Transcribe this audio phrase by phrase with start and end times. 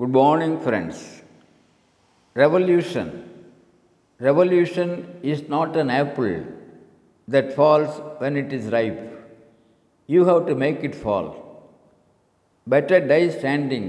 [0.00, 1.22] Good morning, friends.
[2.34, 3.06] Revolution.
[4.20, 4.90] Revolution
[5.24, 6.44] is not an apple
[7.26, 9.00] that falls when it is ripe.
[10.06, 11.26] You have to make it fall.
[12.64, 13.86] Better die standing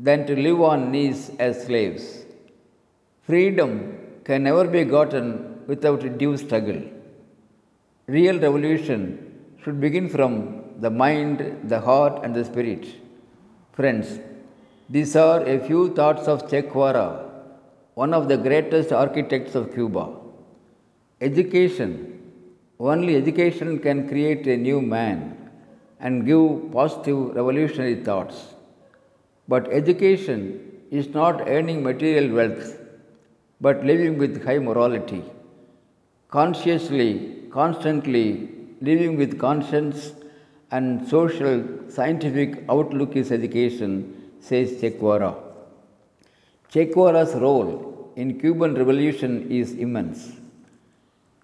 [0.00, 2.24] than to live on knees as slaves.
[3.22, 5.28] Freedom can never be gotten
[5.68, 6.82] without a due struggle.
[8.08, 9.02] Real revolution
[9.62, 10.34] should begin from
[10.80, 12.88] the mind, the heart, and the spirit.
[13.72, 14.18] Friends,
[14.90, 17.30] these are a few thoughts of Che Guevara,
[17.94, 20.08] one of the greatest architects of Cuba.
[21.20, 22.20] Education,
[22.80, 25.36] only education can create a new man
[26.00, 28.54] and give positive revolutionary thoughts.
[29.46, 30.40] But education
[30.90, 32.78] is not earning material wealth,
[33.60, 35.22] but living with high morality,
[36.28, 38.48] consciously, constantly
[38.80, 40.12] living with conscience
[40.70, 44.90] and social scientific outlook is education, says Che.
[46.70, 50.32] Che Guevara's role in Cuban revolution is immense.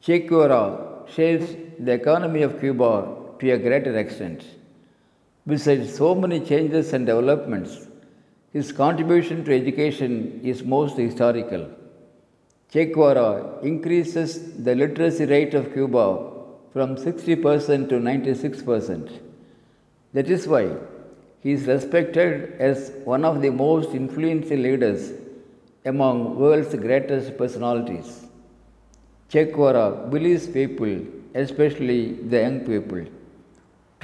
[0.01, 3.07] Che Guevara shapes the economy of Cuba
[3.39, 4.45] to a greater extent.
[5.47, 7.87] Besides so many changes and developments,
[8.53, 11.69] his contribution to education is most historical.
[12.71, 16.33] Che Guevara increases the literacy rate of Cuba
[16.73, 19.21] from 60% to 96%.
[20.13, 20.77] That is why
[21.45, 22.35] he is respected
[22.69, 22.79] as
[23.13, 25.03] one of the most influential leaders
[25.93, 28.11] among world's greatest personalities.
[29.31, 30.95] Che Guevara believes people,
[31.43, 33.03] especially the young people,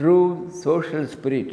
[0.00, 1.52] true social spirit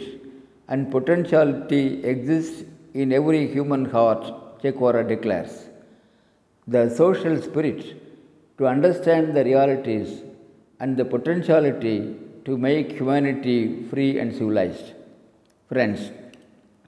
[0.67, 2.59] and potentiality exists
[2.93, 4.23] in every human heart,
[4.61, 5.53] Che Guevara declares.
[6.75, 7.81] The social spirit
[8.57, 10.09] to understand the realities
[10.81, 11.97] and the potentiality
[12.43, 14.96] to make humanity free and civilized.
[15.69, 16.11] Friends,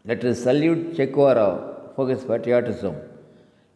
[0.05, 2.95] let us salute Che Guevara for his patriotism.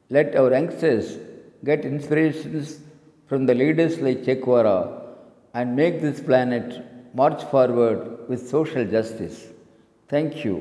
[0.10, 1.18] Let our youngsters
[1.66, 2.80] get inspirations
[3.28, 4.78] from the leaders like Che Guevara
[5.54, 6.70] and make this planet
[7.14, 9.48] march forward with social justice.
[10.08, 10.56] Thank you.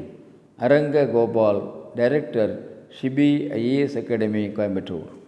[0.60, 2.48] Aranga Gopal, Director,
[2.90, 5.21] Shibi IAS Academy, Coimbatore.